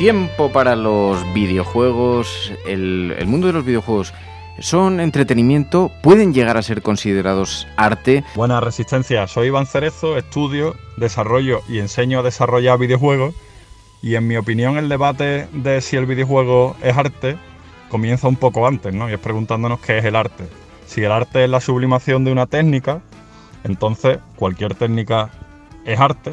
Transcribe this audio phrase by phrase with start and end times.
[0.00, 2.54] Tiempo para los videojuegos.
[2.66, 4.14] El, mundo de los videojuegos
[4.58, 8.24] son entretenimiento, pueden llegar a ser considerados arte.
[8.34, 13.34] Buena resistencia, soy Iván Cerezo, estudio, desarrollo y enseño a desarrollar videojuegos.
[14.00, 17.36] Y en mi opinión el debate de si el videojuego es arte
[17.90, 19.10] comienza un poco antes, ¿no?
[19.10, 20.44] Y es preguntándonos qué es el arte.
[20.86, 23.02] Si el arte es la sublimación de una técnica,
[23.64, 25.28] entonces cualquier técnica
[25.84, 26.32] es arte.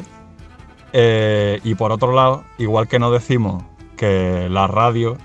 [0.92, 3.62] Eh, y por otro lado, igual que no decimos
[3.96, 5.16] que la radio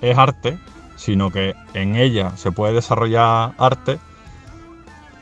[0.00, 0.58] es arte,
[0.96, 3.98] sino que en ella se puede desarrollar arte,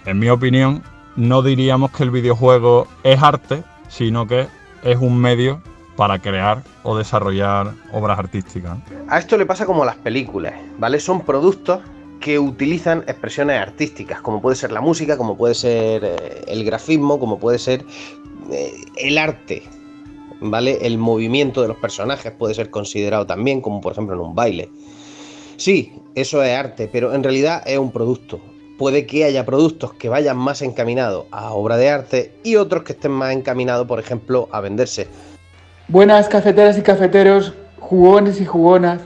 [0.07, 0.83] en mi opinión,
[1.17, 4.49] no diríamos que el videojuego es arte, sino que
[4.83, 5.63] es un medio
[5.97, 8.79] para crear o desarrollar obras artísticas.
[9.09, 11.01] A esto le pasa como a las películas, ¿vale?
[11.01, 11.81] Son productos
[12.21, 17.19] que utilizan expresiones artísticas, como puede ser la música, como puede ser eh, el grafismo,
[17.19, 17.85] como puede ser
[18.51, 19.63] eh, el arte,
[20.51, 20.79] ¿vale?
[20.87, 24.69] El movimiento de los personajes puede ser considerado también, como por ejemplo en un baile.
[25.57, 28.41] Sí, eso es arte, pero en realidad es un producto.
[28.79, 32.93] Puede que haya productos que vayan más encaminados a obra de arte y otros que
[32.93, 35.07] estén más encaminados, por ejemplo, a venderse.
[35.87, 39.01] Buenas cafeteras y cafeteros, jugones y jugonas.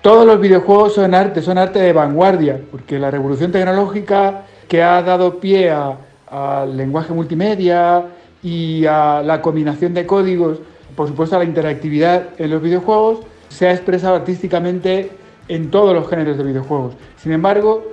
[0.00, 5.02] Todos los videojuegos son arte, son arte de vanguardia, porque la revolución tecnológica que ha
[5.02, 8.06] dado pie al lenguaje multimedia
[8.42, 10.58] y a la combinación de códigos,
[10.96, 15.10] por supuesto a la interactividad en los videojuegos, se ha expresado artísticamente
[15.48, 16.94] en todos los géneros de videojuegos.
[17.16, 17.84] Sin embargo,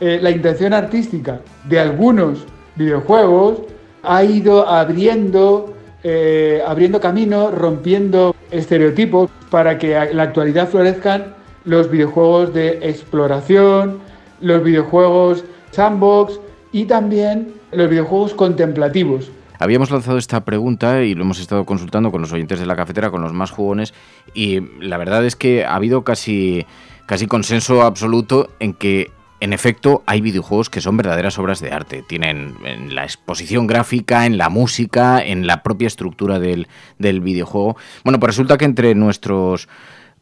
[0.00, 2.44] eh, la intención artística de algunos
[2.76, 3.62] videojuegos
[4.02, 5.74] ha ido abriendo,
[6.04, 11.34] eh, abriendo camino, rompiendo estereotipos para que en la actualidad florezcan
[11.64, 13.98] los videojuegos de exploración,
[14.40, 16.40] los videojuegos sandbox
[16.72, 19.30] y también los videojuegos contemplativos.
[19.58, 23.10] Habíamos lanzado esta pregunta y lo hemos estado consultando con los oyentes de la cafetera,
[23.10, 23.94] con los más jugones,
[24.34, 26.66] y la verdad es que ha habido casi
[27.06, 32.02] casi consenso absoluto en que en efecto, hay videojuegos que son verdaderas obras de arte.
[32.02, 36.68] Tienen en la exposición gráfica, en la música, en la propia estructura del,
[36.98, 37.76] del videojuego.
[38.02, 39.68] Bueno, pues resulta que entre nuestros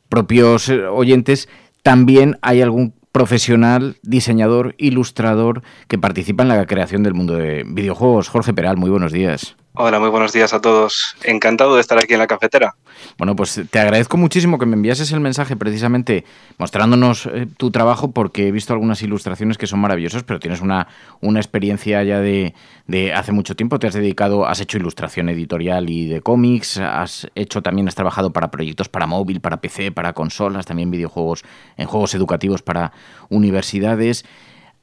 [0.09, 1.49] propios eh, oyentes
[1.84, 8.29] también hay algún profesional, diseñador, ilustrador que participa en la creación del mundo de videojuegos.
[8.29, 9.55] Jorge Peral, muy buenos días.
[9.77, 11.17] Hola, muy buenos días a todos.
[11.25, 12.77] Encantado de estar aquí en la cafetera.
[13.19, 16.25] Bueno, pues te agradezco muchísimo que me enviases el mensaje precisamente
[16.59, 20.87] mostrándonos eh, tu trabajo porque he visto algunas ilustraciones que son maravillosas, pero tienes una,
[21.21, 22.55] una experiencia ya de,
[22.87, 23.81] de, hace mucho tiempo.
[23.81, 28.33] Te has dedicado, has hecho ilustración editorial y de cómics, has hecho también, has trabajado
[28.33, 31.43] para proyectos para móvil, para PC, para consolas, también videojuegos,
[31.77, 32.93] en juegos educativos para
[33.29, 34.25] universidades.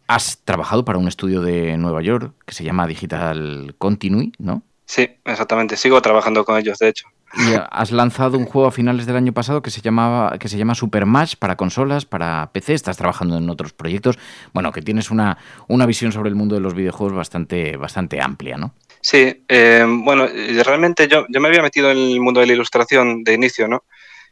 [0.08, 4.64] Has trabajado para un estudio de Nueva York que se llama Digital Continue, ¿no?
[4.92, 5.78] Sí, exactamente.
[5.78, 7.08] Sigo trabajando con ellos, de hecho.
[7.34, 10.58] Y has lanzado un juego a finales del año pasado que se llamaba que se
[10.58, 12.74] llama Super Match para consolas, para PC.
[12.74, 14.20] Estás trabajando en otros proyectos.
[14.52, 15.38] Bueno, que tienes una,
[15.70, 18.74] una visión sobre el mundo de los videojuegos bastante, bastante amplia, ¿no?
[19.00, 20.28] Sí, eh, bueno,
[20.66, 23.86] realmente yo, yo me había metido en el mundo de la ilustración de inicio, ¿no?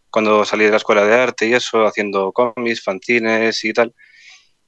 [0.10, 3.94] Cuando salí de la escuela de arte y eso, haciendo cómics, fanzines y tal.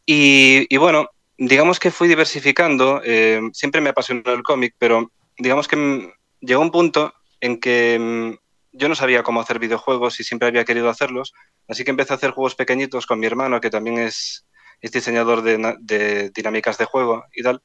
[0.05, 3.01] Y, y bueno, digamos que fui diversificando.
[3.03, 8.37] Eh, siempre me apasionó el cómic, pero digamos que llegó un punto en que mm,
[8.73, 11.33] yo no sabía cómo hacer videojuegos y siempre había querido hacerlos,
[11.67, 14.45] así que empecé a hacer juegos pequeñitos con mi hermano, que también es,
[14.81, 17.61] diseñador de, dinámicas de juego y tal.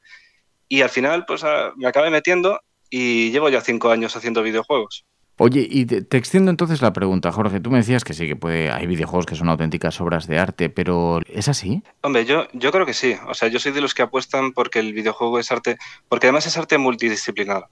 [0.69, 5.07] Y al final, pues ah, me acabé metiendo y llevo ya cinco años haciendo videojuegos.
[5.39, 7.61] Oye, y te, extiendo entonces la pregunta, Jorge.
[7.61, 10.71] Tú me decías que sí, que puede, hay videojuegos que son auténticas obras de arte,
[10.71, 11.83] pero ¿es así?
[12.01, 13.17] Hombre, yo, yo creo que sí.
[13.29, 15.77] O sea, yo soy de los que apuestan porque el videojuego es arte,
[16.09, 17.67] porque además es arte multidisciplinar.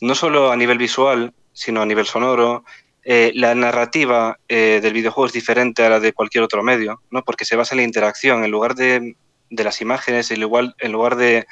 [0.00, 2.64] no solo a nivel visual, sino a nivel sonoro.
[3.04, 7.22] Eh, la narrativa eh, del videojuego es diferente a la de cualquier otro medio, ¿no?
[7.22, 8.44] porque se basa en la interacción.
[8.44, 9.16] En lugar de,
[9.50, 11.46] de las imágenes, en lugar, en lugar de,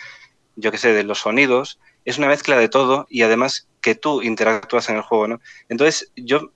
[0.57, 4.23] yo qué sé, de los sonidos, es una mezcla de todo y además que tú
[4.23, 5.29] interactúas en el juego.
[5.29, 5.41] ¿no?
[5.69, 6.51] Entonces, yo,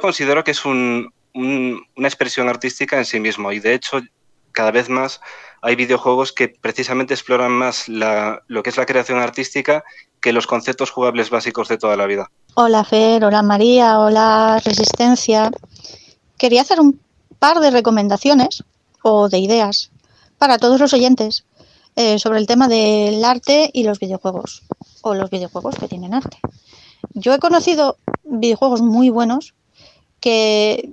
[0.00, 4.00] considero que es un, una expresión artística en sí mismo y de hecho
[4.52, 5.20] cada vez más
[5.62, 9.82] hay videojuegos que precisamente exploran más lo que es la creación artística
[10.20, 12.30] que los conceptos jugables básicos de toda la vida.
[12.54, 15.50] Hola Fer, hola María, hola Resistencia.
[16.38, 17.00] Quería hacer un
[17.40, 18.62] par de recomendaciones
[19.02, 19.90] o de ideas
[20.38, 21.44] para todos los oyentes
[21.96, 24.62] eh, sobre el tema del arte y los videojuegos
[25.04, 26.38] o los videojuegos que tienen arte.
[27.12, 29.54] Yo he conocido videojuegos muy buenos
[30.18, 30.90] que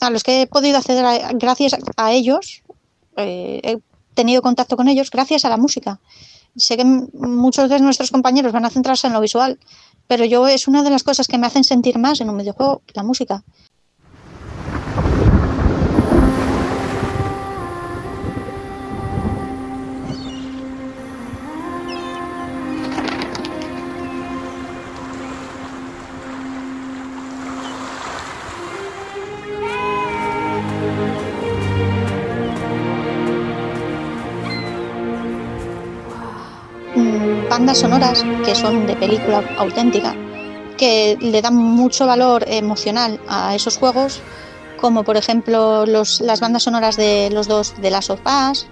[0.00, 1.04] a los que he podido acceder
[1.34, 2.62] gracias a ellos,
[3.16, 3.78] eh, he
[4.14, 6.00] tenido contacto con ellos gracias a la música.
[6.56, 9.58] Sé que muchos de nuestros compañeros van a centrarse en lo visual,
[10.06, 12.80] pero yo es una de las cosas que me hacen sentir más en un videojuego,
[12.94, 13.44] la música.
[37.50, 40.14] Bandas sonoras que son de película auténtica,
[40.78, 44.22] que le dan mucho valor emocional a esos juegos,
[44.80, 48.68] como por ejemplo las bandas sonoras de los dos de Last of Us,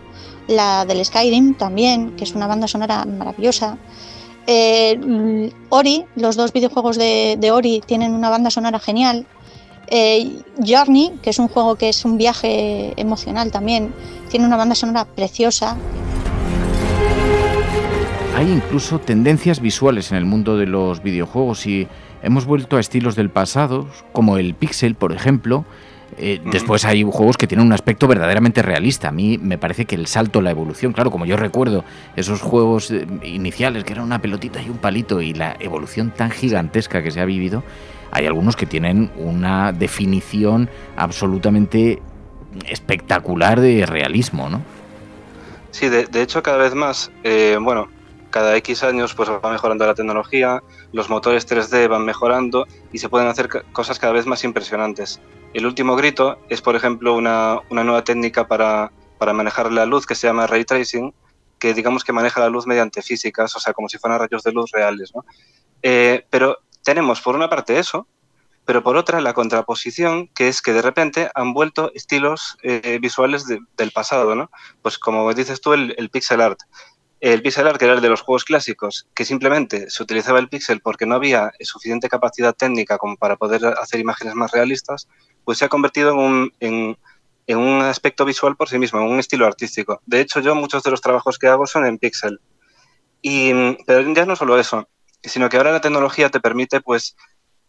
[0.46, 3.76] la del Skyrim también, que es una banda sonora maravillosa.
[4.46, 9.26] Eh, Ori, los dos videojuegos de, Ori tienen una banda sonora genial.
[9.88, 13.92] Eh, Journey, que es un juego que es un viaje emocional también,
[14.30, 15.76] tiene una banda sonora preciosa
[18.38, 21.88] hay incluso tendencias visuales en el mundo de los videojuegos y
[22.23, 25.64] hemos vuelto a estilos del pasado, como el pixel, por ejemplo.
[26.19, 29.08] Eh, después hay juegos que tienen un aspecto verdaderamente realista.
[29.08, 32.93] A mí me parece que el salto, la evolución, claro, como yo recuerdo esos juegos
[32.93, 37.11] eh, iniciales que eran una pelotita y un palito y la evolución tan gigantesca que
[37.11, 37.64] se ha vivido,
[38.12, 42.00] hay algunos que tienen una definición absolutamente
[42.69, 44.62] espectacular de realismo, ¿no?
[45.73, 47.88] Sí, de, hecho cada vez más, eh, bueno,
[48.30, 53.08] cada X años pues va mejorando la tecnología, los motores 3D van mejorando y se
[53.08, 55.20] pueden hacer cosas cada vez más impresionantes.
[55.54, 60.26] El último grito es, por ejemplo, una, nueva técnica para, manejar la luz que se
[60.26, 61.14] llama ray tracing,
[61.58, 64.52] que digamos que maneja la luz mediante físicas, o sea, como si fueran rayos de
[64.52, 65.12] luz reales.
[65.82, 68.06] Eh, pero tenemos por una parte eso,
[68.64, 73.46] pero por otra la contraposición, que es que de repente han vuelto estilos eh, visuales
[73.46, 74.50] del pasado, ¿no?
[74.82, 76.60] Pues como dices tú, el, el pixel art
[77.20, 80.49] el pixel art, que era el de los juegos clásicos, que simplemente se utilizaba el
[80.49, 85.09] pixel porque no había suficiente capacidad técnica como para poder hacer imágenes más realistas,
[85.44, 86.11] pues se ha convertido
[86.61, 86.97] en
[87.49, 90.00] un, aspecto visual por sí mismo, en un estilo artístico.
[90.06, 92.41] De hecho, yo muchos de los trabajos que hago son en pixel.
[93.21, 93.53] Y,
[93.85, 94.88] pero ya no solo eso,
[95.23, 97.17] sino que ahora la tecnología te permite, pues,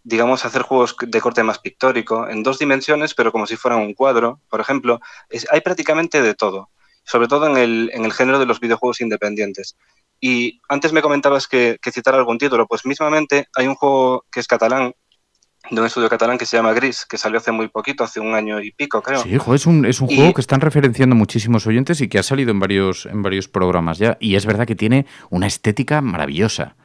[0.04, 3.95] digamos, hacer juegos de corte más pictórico, en dos dimensiones, pero como si fueran un
[3.95, 5.00] cuadro, por ejemplo.
[5.52, 6.69] hay prácticamente de todo
[7.09, 9.75] sobre todo en el, en el género de los videojuegos independientes.
[10.21, 14.39] Y antes me comentabas que, que citar algún título, pues mismamente hay un juego que
[14.39, 14.94] es catalán,
[15.71, 18.35] de un estudio catalán que se llama Gris, que salió hace muy poquito, hace un
[18.35, 19.23] año y pico, creo.
[19.23, 22.51] Sí, es un, es un juego que están referenciando muchísimos oyentes y que ha salido
[22.51, 24.16] en varios, en varios programas ya.
[24.19, 26.75] Y es verdad que tiene una estética maravillosa.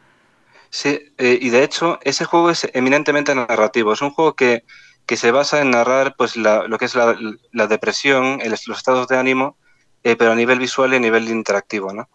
[0.71, 3.93] Sí, eh, y de hecho ese juego es eminentemente narrativo.
[3.93, 4.65] Es un juego que,
[5.05, 7.15] que se basa en narrar pues la, lo que es la,
[7.53, 9.59] la depresión, los estados de ánimo
[10.05, 12.09] eh, pero a nivel visual y a nivel interactivo, ¿no?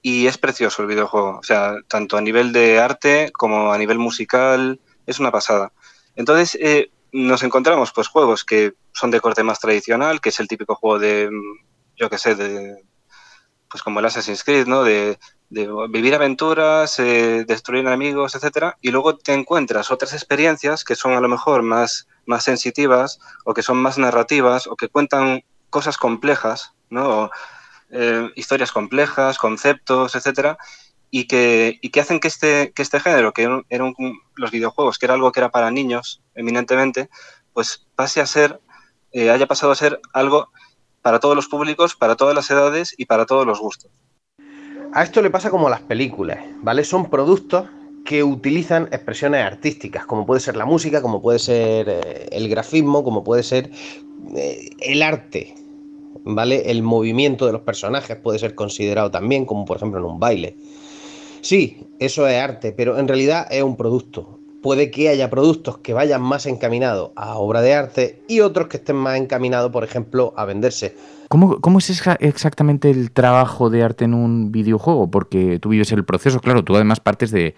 [0.00, 3.98] Y es precioso el videojuego, o sea, tanto a nivel de arte como a nivel
[3.98, 5.72] musical, es una pasada.
[6.16, 10.48] Entonces, eh, nos encontramos pues juegos que son de corte más tradicional, que es el
[10.48, 12.76] típico juego de, mm, yo qué sé, de,
[13.68, 14.84] pues como el Assassin's Creed, ¿no?
[14.84, 15.18] De,
[15.90, 21.20] vivir aventuras, eh, destruir enemigos, etcétera, y luego te encuentras otras experiencias que son a
[21.20, 26.72] lo mejor más, más sensitivas o que son más narrativas o que cuentan cosas complejas
[26.92, 27.30] ¿no?
[27.90, 30.56] Eh, historias complejas, conceptos, etcétera,
[31.10, 33.94] y que, hacen que este, que este género, que eran
[34.36, 37.10] los videojuegos, que era algo que era para niños eminentemente,
[37.52, 38.60] pues pase a ser,
[39.12, 40.50] eh, haya pasado a ser algo
[41.02, 43.90] para todos los públicos, para todas las edades y para todos los gustos.
[44.94, 46.84] A esto le pasa como las películas, ¿vale?
[46.84, 47.68] Son productos
[48.04, 53.04] que utilizan expresiones artísticas, como puede ser la música, como puede ser eh, el grafismo,
[53.04, 53.70] como puede ser
[54.34, 55.54] el arte,
[56.24, 56.70] ¿vale?
[56.70, 60.56] El movimiento de los personajes puede ser considerado también, como por ejemplo en un baile.
[61.40, 64.38] Sí, eso es arte, pero en realidad es un producto.
[64.62, 68.76] Puede que haya productos que vayan más encaminados a obra de arte y otros que
[68.76, 70.94] estén más encaminados, por ejemplo, a venderse.
[71.28, 75.10] ¿Cómo, ¿Cómo, es exactamente el trabajo de arte en un videojuego?
[75.10, 77.56] Porque tú vives el proceso, claro, tú además partes de,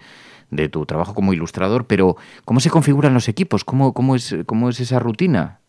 [0.49, 3.63] de tu trabajo como ilustrador, pero ¿cómo se configuran los equipos?
[3.63, 5.59] ¿Cómo, cómo, es, cómo es esa rutina?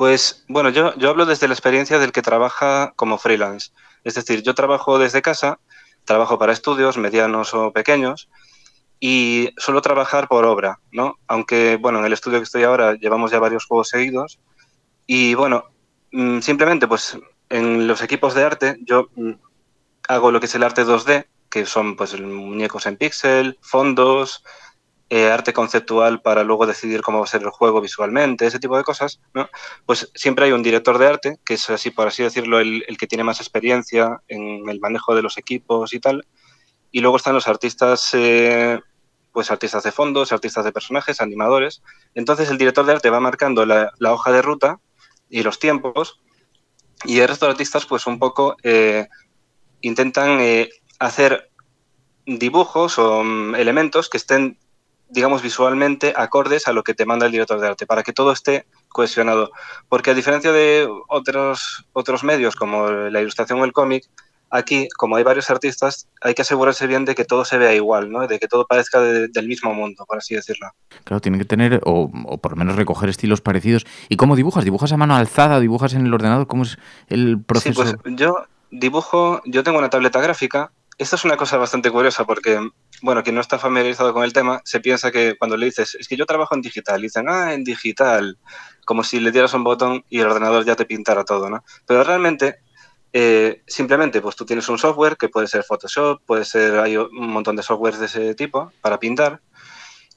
[0.00, 3.70] Pues bueno, yo, yo hablo desde la experiencia del que trabaja como freelance.
[4.02, 5.60] Es decir, yo trabajo desde casa,
[6.06, 8.30] trabajo para estudios medianos o pequeños
[8.98, 11.18] y suelo trabajar por obra, ¿no?
[11.26, 14.40] Aunque, bueno, en el estudio que estoy ahora llevamos ya varios juegos seguidos
[15.06, 15.64] y, bueno,
[16.12, 17.18] mm, simplemente, pues,
[17.50, 19.32] en los equipos de arte yo mm,
[20.08, 24.44] hago lo que es el arte 2D, que son, pues, muñecos en píxel, fondos,
[25.12, 28.76] eh, arte conceptual para luego decidir cómo va a ser el juego visualmente, ese tipo
[28.76, 29.50] de cosas, ¿no?
[29.84, 33.08] Pues siempre hay un director de arte, que es así, por así decirlo, el, que
[33.08, 36.24] tiene más experiencia en el manejo de los equipos y tal.
[36.92, 38.78] Y luego están los artistas, eh,
[39.32, 41.82] pues artistas de fondos, artistas de personajes, animadores.
[42.14, 44.78] Entonces el director de arte va marcando la, hoja de ruta
[45.28, 46.20] y los tiempos.
[47.04, 49.08] Y el resto de artistas, pues un poco eh,
[49.80, 50.38] intentan
[51.00, 51.50] hacer
[52.26, 54.56] dibujos o mm, elementos que estén
[55.10, 58.32] digamos, visualmente acordes a lo que te manda el director de arte, para que todo
[58.32, 59.50] esté cohesionado.
[59.88, 64.08] Porque a diferencia de otros, otros medios como la ilustración o el cómic,
[64.50, 68.10] aquí, como hay varios artistas, hay que asegurarse bien de que todo se vea igual,
[68.10, 68.26] ¿no?
[68.26, 70.68] de que todo parezca del mismo mundo, por así decirlo.
[71.04, 73.86] Claro, tienen que tener, o, o, por lo menos recoger estilos parecidos.
[74.08, 74.64] ¿Y cómo dibujas?
[74.64, 75.60] ¿Dibujas a mano alzada?
[75.60, 76.46] ¿Dibujas en el ordenador?
[76.46, 77.84] ¿Cómo es el proceso?
[77.86, 80.72] Sí, pues yo dibujo, yo tengo una tableta gráfica.
[80.98, 82.60] Esto es una cosa bastante curiosa porque
[83.02, 86.08] bueno, quien no está familiarizado con el tema, se piensa que cuando le dices, es
[86.08, 88.38] que yo trabajo en digital, dicen, ah, en digital,
[88.84, 91.64] como si le dieras un botón y el ordenador ya te pintara todo, ¿no?
[91.86, 92.60] Pero realmente,
[93.12, 97.30] eh, simplemente, pues tú tienes un software que puede ser Photoshop, puede ser, hay un
[97.30, 99.40] montón de softwares de ese tipo para pintar,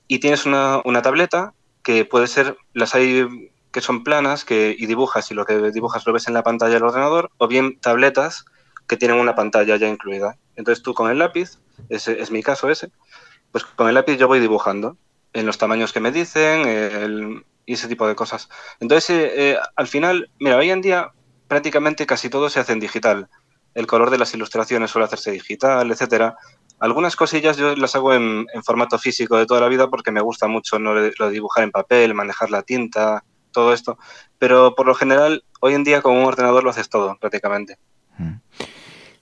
[0.08, 4.86] y tienes una, una tableta que puede ser, las hay que son planas que, y
[4.86, 8.46] dibujas y lo que dibujas lo ves en la pantalla del ordenador, o bien tabletas
[8.88, 10.38] que tienen una pantalla ya incluida.
[10.56, 11.60] Entonces tú con el lápiz,
[11.90, 12.92] ese es mi caso ese,
[13.52, 14.98] pues con el lápiz yo voy dibujando
[15.34, 18.50] en los tamaños que me dicen y ese tipo de cosas.
[18.80, 21.12] Entonces, eh, eh, al final, mira, hoy en día
[21.48, 23.30] prácticamente casi todo se hace en digital.
[23.74, 26.36] El color de las ilustraciones suele hacerse digital, etcétera.
[26.80, 30.48] Algunas cosillas yo las hago en, formato físico de toda la vida porque me gusta
[30.48, 30.94] mucho ¿no?
[30.94, 33.98] lo de dibujar en papel, manejar la tinta, todo esto.
[34.38, 37.78] Pero por lo general, hoy en día con un ordenador lo haces todo prácticamente.
[38.18, 38.34] Mm.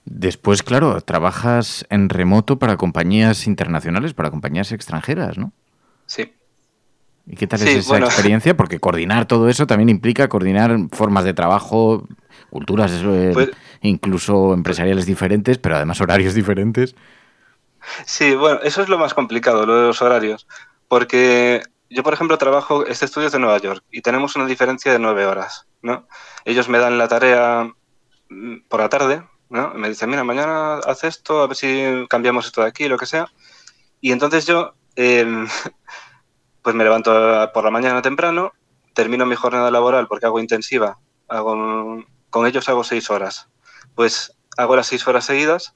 [0.04, 5.52] Después, claro, trabajas en remoto para compañías internacionales, para compañías extranjeras, ¿no?
[6.06, 6.32] Sí.
[7.26, 8.56] ¿Y qué tal es esa experiencia?
[8.56, 12.08] Porque coordinar todo eso también implica coordinar formas de trabajo,
[12.50, 16.96] culturas, eh, pues incluso empresariales diferentes, pero además horarios diferentes.
[18.04, 20.48] Sí, bueno, eso es lo más complicado, lo de los horarios.
[20.88, 24.92] Porque yo, por ejemplo, trabajo, este estudio es de Nueva York y tenemos una diferencia
[24.92, 26.06] de nueve horas, ¿no?
[26.44, 27.72] Ellos me dan la tarea
[28.68, 29.22] por la tarde,
[29.74, 33.06] me dice, mira, mañana haz esto, a ver si cambiamos esto de aquí, lo que
[33.06, 33.26] sea.
[34.00, 35.46] Y entonces yo, em,
[36.62, 37.12] pues me levanto
[37.52, 38.52] por la mañana temprano,
[38.94, 40.98] termino mi jornada laboral porque hago intensiva,
[41.28, 43.48] hago, con ellos hago seis horas.
[43.94, 45.74] Pues hago las seis horas seguidas,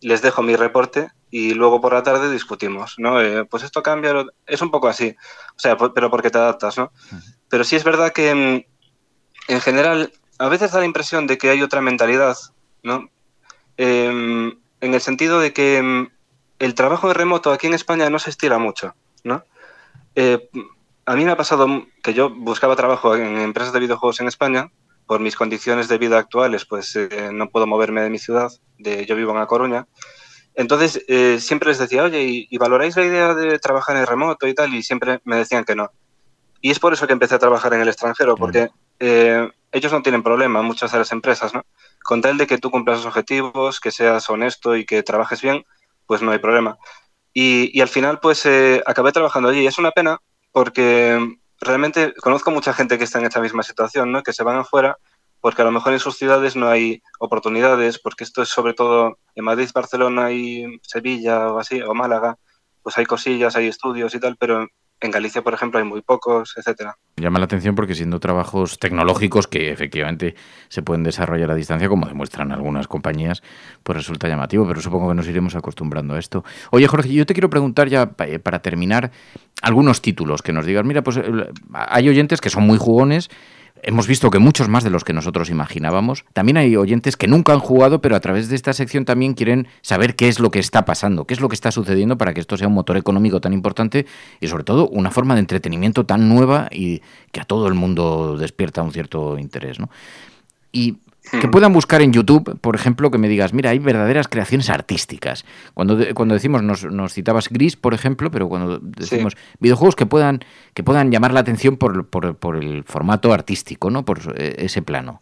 [0.00, 3.20] les dejo mi reporte y luego por la tarde discutimos, ¿no?
[3.20, 5.16] Eh, pues esto cambia, es un poco así,
[5.56, 6.92] o sea, pero porque te adaptas, ¿no?
[7.48, 8.64] Pero sí es verdad que em,
[9.48, 12.36] en general a veces da la impresión de que hay otra mentalidad,
[12.82, 13.08] ¿no?
[13.76, 16.08] Em, en el sentido de que em,
[16.58, 19.44] el trabajo de remoto aquí en España no se estira mucho, ¿no?
[20.14, 20.48] Eh,
[21.04, 24.70] a mí me ha pasado que yo buscaba trabajo en empresas de videojuegos en España,
[25.06, 29.06] por mis condiciones de vida actuales, pues eh, no puedo moverme de mi ciudad, de,
[29.06, 29.86] yo vivo en A Coruña.
[30.54, 34.54] Entonces, eh, siempre les decía, oye, ¿y, valoráis la idea de trabajar en remoto y
[34.54, 34.74] tal?
[34.74, 35.90] Y siempre me decían que no.
[36.60, 38.70] Y es por eso que empecé a trabajar en el extranjero, porque
[39.72, 41.64] ellos no tienen problema, muchas de las empresas, ¿no?
[42.02, 45.64] con tal de que tú cumplas los objetivos, que seas honesto y que trabajes bien,
[46.06, 46.78] pues no hay problema.
[47.34, 49.60] Y, al final, pues eh, acabé trabajando allí.
[49.60, 50.18] Y es una pena
[50.52, 51.18] porque
[51.60, 54.22] realmente conozco mucha gente que está en esta misma situación, ¿no?
[54.22, 54.96] que se van afuera
[55.40, 59.18] porque a lo mejor en sus ciudades no hay oportunidades, porque esto es sobre todo
[59.34, 62.36] en Madrid, Barcelona y Sevilla o así, o Málaga,
[62.82, 64.66] pues hay cosillas, hay estudios y tal, pero
[65.00, 66.96] en Galicia, por ejemplo, hay muy pocos, etcétera.
[67.16, 70.34] Llama la atención porque siendo trabajos tecnológicos que efectivamente
[70.68, 73.42] se pueden desarrollar a distancia, como demuestran algunas compañías,
[73.82, 76.44] pues resulta llamativo, pero supongo que nos iremos acostumbrando a esto.
[76.70, 79.10] Oye, Jorge, yo te quiero preguntar ya eh, para terminar
[79.62, 80.84] algunos títulos que nos digas.
[80.84, 81.20] Mira, pues
[81.72, 83.30] hay oyentes que son muy jugones,
[83.82, 86.24] Hemos visto que muchos más de los que nosotros imaginábamos.
[86.32, 89.68] También hay oyentes que nunca han jugado, pero a través de esta sección también quieren
[89.82, 92.40] saber qué es lo que está pasando, qué es lo que está sucediendo para que
[92.40, 94.06] esto sea un motor económico tan importante
[94.40, 97.02] y sobre todo una forma de entretenimiento tan nueva y
[97.32, 99.78] que a todo el mundo despierta un cierto interés.
[99.78, 99.90] ¿no?
[100.72, 100.98] Y
[101.30, 105.44] que puedan buscar en YouTube, por ejemplo, que me digas, mira, hay verdaderas creaciones artísticas.
[105.74, 110.44] Cuando, cuando decimos, nos, nos, citabas Gris, por ejemplo, pero cuando decimos videojuegos que puedan,
[110.74, 114.04] que puedan llamar la atención por, por, por, el formato artístico, ¿no?
[114.04, 115.20] Por eh, ese plano.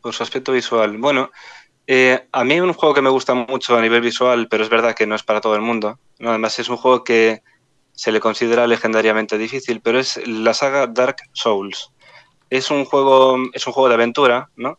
[0.00, 0.98] Por su aspecto visual.
[0.98, 1.30] Bueno,
[1.86, 4.94] eh, a mí un juego que me gusta mucho a nivel visual, pero es verdad
[4.94, 5.98] que no es para todo el mundo.
[6.18, 6.30] ¿no?
[6.30, 7.42] Además, es un juego que
[7.92, 11.90] se le considera legendariamente difícil, pero es la saga Dark Souls.
[12.50, 14.78] Es un juego, es un juego de aventura, ¿no?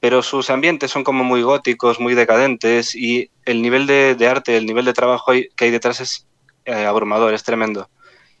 [0.00, 4.66] Pero sus ambientes son como muy góticos, muy decadentes y el nivel de, arte, el
[4.66, 6.26] nivel de trabajo que hay detrás es
[6.64, 7.88] eh, abrumador, es tremendo.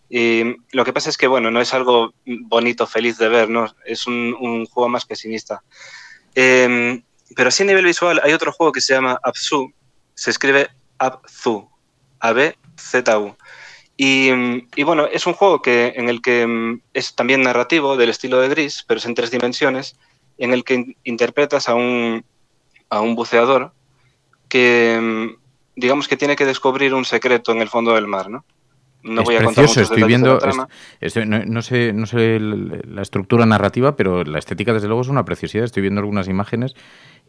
[0.08, 3.66] Y lo que pasa es que, bueno, no es algo bonito, feliz de ver, ¿no?
[3.84, 5.62] Es un, juego más pesimista.
[6.34, 7.02] Em,
[7.36, 9.72] pero así a nivel visual hay otro juego que se llama Abzu,
[10.14, 11.68] se escribe Abzu,
[12.20, 13.36] A-B-Z-U.
[13.96, 14.30] Y,
[14.76, 18.40] y, bueno, es un juego que, en el que mm, es también narrativo, del estilo
[18.40, 19.96] de Gris, pero es en tres dimensiones
[20.38, 22.24] en el que interpretas a un,
[22.88, 23.72] a un buceador
[24.48, 25.36] que, mm,
[25.76, 28.44] digamos que tiene que descubrir un secreto en el fondo del mar, ¿no?
[29.02, 30.38] No voy a precioso, contar estoy viendo,
[31.46, 35.64] no, sé, no sé la estructura narrativa, pero la estética desde luego es una preciosidad.
[35.64, 36.74] Estoy viendo algunas imágenes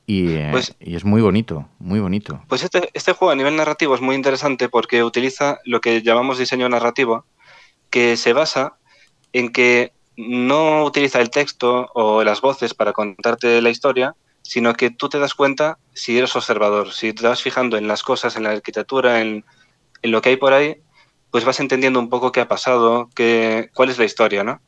[0.08, 2.42] y, eh, pues y, es muy bonito, muy bonito.
[2.48, 6.40] Pues este, este juego a nivel narrativo es muy interesante porque utiliza lo que llamamos
[6.40, 7.26] diseño narrativo,
[7.92, 8.78] que se basa
[9.32, 14.90] en que no utiliza el texto o las voces para contarte la historia, sino que
[14.90, 18.44] tú te das cuenta si eres observador, si te vas fijando en las cosas, en
[18.44, 19.46] la arquitectura, en,
[20.04, 20.76] lo que hay por ahí,
[21.32, 24.62] pues vas entendiendo un poco qué ha pasado, qué, cuál es la historia, ¿no?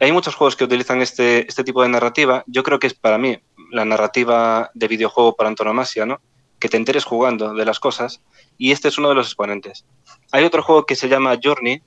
[0.00, 2.44] Hay muchos juegos que utilizan este, este tipo de narrativa.
[2.46, 3.38] Yo creo que es para mí
[3.70, 6.20] la narrativa de videojuego por antonomasia, ¿no?
[6.58, 8.22] Que te enteres jugando de las cosas.
[8.56, 9.84] Y este es uno de los exponentes.
[10.32, 11.82] Hay otro juego que se llama Journey,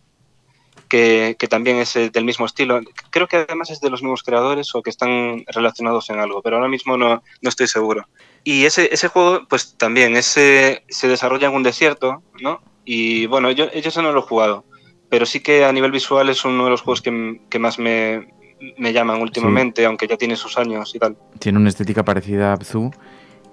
[0.90, 2.82] que, también es eh, del mismo estilo.
[3.12, 6.58] Creo que además es de los mismos creadores o que están relacionados en algo, pero
[6.58, 8.08] ahora mismo no, no estoy seguro.
[8.44, 12.62] Y ese, ese juego, pues también ese, se desarrolla en un desierto, ¿no?
[12.84, 14.66] Y bueno, yo, eso no lo he jugado,
[15.10, 18.34] pero sí que a nivel visual es uno de los juegos que, que más me,
[18.78, 21.16] me llaman últimamente, aunque ya tiene sus años y tal.
[21.38, 22.92] Tiene una estética parecida a Abzu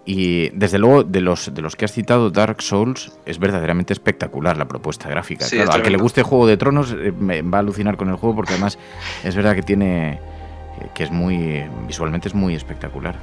[0.08, 4.56] y desde luego, de los, de los que has citado, Dark Souls es verdaderamente espectacular
[4.56, 5.44] la propuesta gráfica.
[5.48, 8.14] claro, al que le guste Juego de Tronos eh, me va a alucinar con el
[8.14, 8.78] juego porque además
[9.24, 10.12] es verdad que tiene.
[10.12, 11.64] Eh, que es muy.
[11.88, 13.16] visualmente es muy espectacular.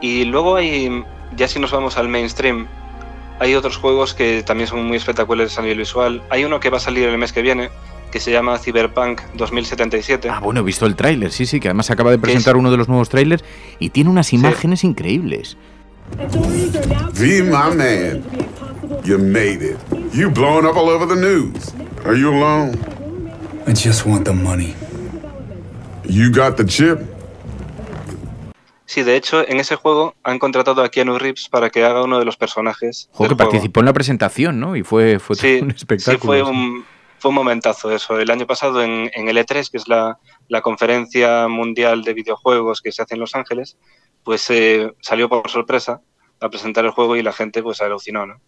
[0.00, 1.04] Y luego hay.
[1.36, 2.68] Ya si nos vamos al mainstream,
[3.40, 6.22] hay otros juegos que también son muy espectaculares a nivel visual.
[6.30, 7.68] Hay uno que va a salir el mes que viene,
[8.12, 10.28] que se llama Cyberpunk 2077.
[10.28, 12.76] Ah, bueno, he visto el tráiler, sí, sí, que además acaba de presentar uno de
[12.76, 13.42] los nuevos trailers
[13.80, 15.56] y tiene unas imágenes increíbles.
[17.14, 18.22] V, my man,
[19.02, 19.78] you made it.
[20.12, 21.72] You blown up all over the news.
[22.04, 22.78] Are you alone?
[23.66, 24.74] I just want the money.
[26.04, 27.00] You got the chip?
[28.84, 32.18] Sí, de hecho, en ese juego han contratado a Keanu Reeves para que haga uno
[32.18, 33.08] de los personajes.
[33.12, 34.76] Juego que participó en la presentación, ¿no?
[34.76, 36.20] Y fue, fue un espectáculo.
[36.20, 36.84] Sí, fue un,
[37.22, 38.18] fue un momentazo eso.
[38.18, 40.18] El año pasado en, el E3, que es la,
[40.60, 43.78] conferencia mundial de videojuegos que se hace en Los Ángeles,
[44.24, 46.00] pues eh, salió por sorpresa
[46.40, 48.40] a presentar el juego y la gente pues alucinó, ¿no?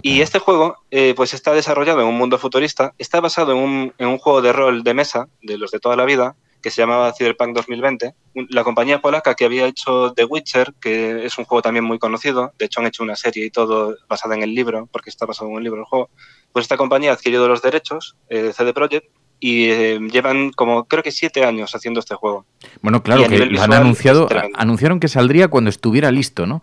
[0.00, 3.94] Y este juego eh, pues está desarrollado en un mundo futurista, está basado en un,
[3.98, 6.80] en un juego de rol de mesa, de los de toda la vida, que se
[6.80, 8.14] llamaba Cyberpunk 2020.
[8.50, 12.52] La compañía polaca que había hecho The Witcher, que es un juego también muy conocido,
[12.58, 15.50] de hecho han hecho una serie y todo basada en el libro, porque está basado
[15.50, 16.10] en un libro el juego,
[16.52, 21.02] pues esta compañía ha adquirido los derechos, eh, CD Projekt, y eh, llevan como creo
[21.02, 22.44] que siete años haciendo este juego.
[22.82, 26.62] Bueno, claro, que lo han anunciado, anunciaron que saldría cuando estuviera listo, ¿no?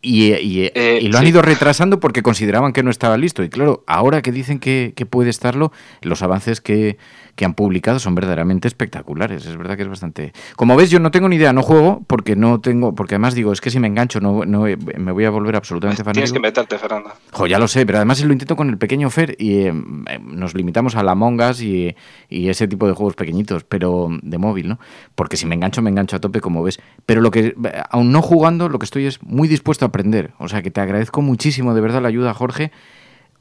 [0.00, 3.42] Y, eh, lo han ido retrasando porque consideraban que no estaba listo.
[3.42, 6.98] Y claro, ahora que dicen que, que puede estarlo, los avances que,
[7.36, 9.46] que han publicado son verdaderamente espectaculares.
[9.46, 10.32] Es verdad que es bastante.
[10.56, 13.52] Como ves, yo no tengo ni idea, no juego porque no tengo, porque además digo,
[13.52, 16.24] es que si me engancho no, no me voy a volver absolutamente fanático.
[16.24, 17.12] Tienes que meterte, Fernando.
[17.32, 19.72] Jo, ya lo sé, pero además lo intento con el pequeño Fer y eh,
[20.22, 21.94] nos limitamos a la Mongas y,
[22.28, 24.78] y ese tipo de juegos pequeñitos, pero de móvil, ¿no?
[25.14, 26.80] Porque si me engancho, me engancho a tope, como ves.
[27.06, 27.54] Pero lo que,
[27.90, 30.32] aún no jugando, lo que estoy es muy dispuesto a aprender.
[30.38, 32.72] O sea que te agradezco muchísimo de verdad la ayuda, Jorge.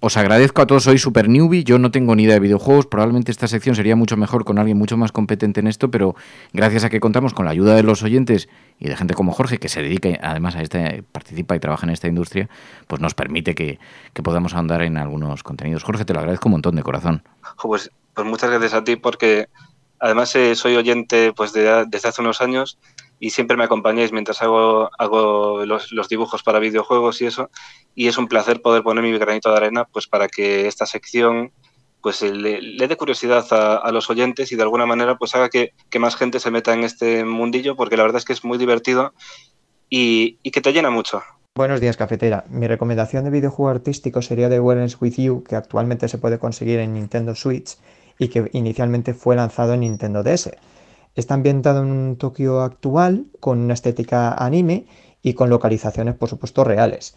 [0.06, 3.32] Os agradezco a todos, soy super newbie, yo no tengo ni idea de videojuegos, probablemente
[3.32, 6.14] esta sección sería mucho mejor con alguien mucho más competente en esto, pero
[6.52, 9.60] gracias a que contamos con la ayuda de los oyentes y de gente como Jorge,
[9.60, 12.50] que se dedica además a este, participa y trabaja en esta industria,
[12.88, 13.80] pues nos permite que,
[14.22, 15.84] podamos andar en algunos contenidos.
[15.84, 17.24] Jorge, te lo agradezco un montón de corazón.
[17.62, 19.48] Pues, pues muchas gracias a ti porque
[20.04, 22.78] Además, eh, soy oyente pues desde hace unos años
[23.22, 27.50] y siempre me acompañáis mientras hago, hago los, dibujos para videojuegos y eso.
[27.96, 31.54] Y es un placer poder poner mi granito de arena pues para que esta sección
[32.02, 36.18] pues le, dé curiosidad a, los oyentes y de alguna manera pues haga que, más
[36.18, 39.14] gente se meta en este mundillo porque la verdad es que es muy divertido
[39.90, 41.24] y, y que te llena mucho.
[41.56, 42.44] Buenos días, cafetera.
[42.50, 46.80] Mi recomendación de videojuego artístico sería The Wellness With You, que actualmente se puede conseguir
[46.80, 47.78] en Nintendo Switch
[48.18, 50.52] y que inicialmente fue lanzado en Nintendo DS.
[51.16, 54.88] Está ambientado en un Tokio actual, con una estética anime
[55.22, 57.16] y con localizaciones, por supuesto, reales.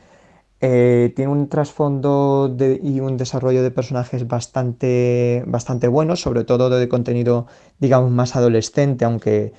[0.60, 6.88] Eh, tiene un trasfondo y un desarrollo de personajes bastante, bastante buenos, sobre todo de
[6.88, 7.46] contenido,
[7.78, 9.52] digamos, más adolescente, aunque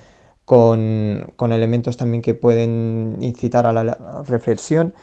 [0.44, 4.94] con, con elementos también que pueden incitar a la reflexión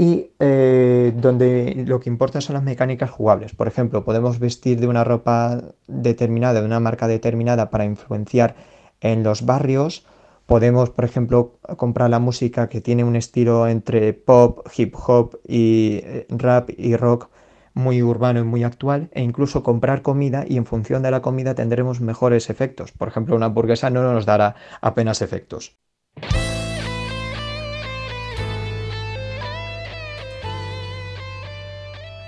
[0.00, 3.54] y eh, donde lo que importa son las mecánicas jugables.
[3.54, 8.56] Por ejemplo, podemos vestir de una ropa determinada, de una marca determinada para influenciar
[9.02, 10.06] en los barrios.
[10.46, 16.00] Podemos, por ejemplo, comprar la música que tiene un estilo entre pop, hip hop y
[16.02, 17.28] eh, rap y rock
[17.74, 21.54] muy urbano y muy actual e incluso comprar comida y en función de la comida
[21.54, 22.90] tendremos mejores efectos.
[22.92, 25.76] Por ejemplo, una hamburguesa no nos dará apenas efectos.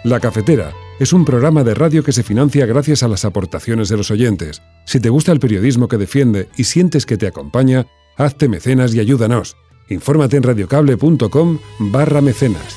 [0.05, 3.97] La Cafetera es un programa de radio que se financia gracias a las aportaciones de
[3.97, 4.61] los oyentes.
[4.85, 7.87] Si te gusta el periodismo que defiende y sientes que te acompaña,
[8.17, 9.57] hazte mecenas y ayúdanos.
[9.89, 12.77] Infórmate en radiocable.com barra mecenas.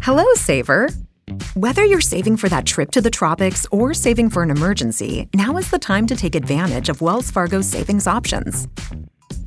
[0.00, 0.88] Hello, Saver.
[1.54, 5.56] Whether you're saving for that trip to the tropics or saving for an emergency, now
[5.58, 8.66] is the time to take advantage of Wells Fargo's savings options.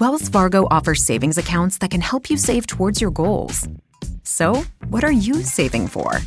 [0.00, 3.68] Wells Fargo offers savings accounts that can help you save towards your goals.
[4.24, 6.18] So, what are you saving for?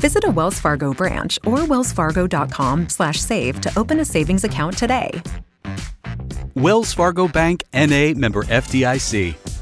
[0.00, 5.10] Visit a Wells Fargo branch or wellsfargo.com/save to open a savings account today.
[6.54, 9.55] Wells Fargo Bank NA member FDIC.